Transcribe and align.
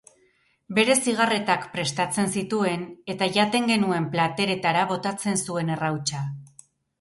Bere 0.77 0.93
zigarretak 1.01 1.67
prestatzen 1.75 2.31
zituen, 2.41 2.85
eta 3.15 3.27
jaten 3.35 3.69
genuen 3.73 4.09
plateretara 4.17 4.87
botatzen 4.95 5.39
zuen 5.45 5.71
errautsa. 5.77 6.25